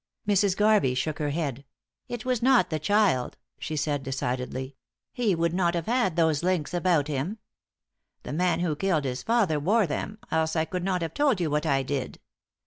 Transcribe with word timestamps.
Mrs. 0.27 0.57
Garvey 0.57 0.95
shook 0.95 1.19
her 1.19 1.29
head. 1.29 1.63
"It 2.07 2.25
was 2.25 2.41
not 2.41 2.71
the 2.71 2.79
child," 2.79 3.37
she 3.59 3.75
said, 3.75 4.01
decidedly; 4.01 4.75
"he 5.13 5.35
would 5.35 5.53
not 5.53 5.75
have 5.75 5.85
had 5.85 6.15
those 6.15 6.41
links 6.41 6.73
about 6.73 7.07
him. 7.07 7.37
The 8.23 8.33
man 8.33 8.61
who 8.61 8.75
killed 8.75 9.03
his 9.05 9.21
father 9.21 9.59
wore 9.59 9.85
them, 9.85 10.17
else 10.31 10.55
I 10.55 10.65
could 10.65 10.83
not 10.83 11.03
have 11.03 11.13
told 11.13 11.39
you 11.39 11.51
what 11.51 11.67
I 11.67 11.83
did. 11.83 12.19